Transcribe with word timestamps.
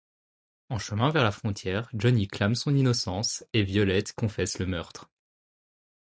En 0.69 0.79
chemin 0.79 1.11
vers 1.11 1.23
la 1.23 1.29
frontière, 1.31 1.87
Johnny 1.93 2.27
clame 2.27 2.55
son 2.55 2.73
innocence 2.75 3.45
et 3.53 3.61
Violet 3.61 4.03
confesse 4.17 4.57
le 4.57 4.65
meurtre. 4.65 5.11